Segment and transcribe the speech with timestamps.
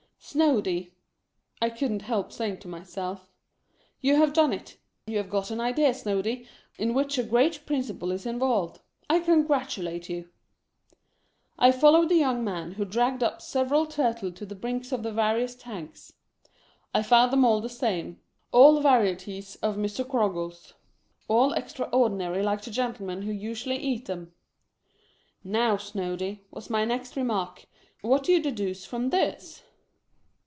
[0.23, 0.91] "Snoady,"!
[1.77, 3.27] couldn't help saying to myself,
[4.01, 4.77] "you have done it.
[5.07, 6.45] You have got an idea, Snoady,
[6.77, 8.79] in which a great principle is involved.
[9.09, 10.29] I congratulate you!"
[11.59, 15.11] I followed the young man, who dragged up several Turtle to the brinks of the
[15.11, 16.13] various tanks.
[16.93, 18.21] I found them all the same—
[18.53, 20.07] all varie ties of Mr.
[20.07, 20.75] Groggles—
[21.29, 24.31] all extraordinarily like the gentle men who usually eat them.
[25.43, 27.65] "Now, Snoady," was my next remark,
[28.01, 29.63] "what do you deduce from this?"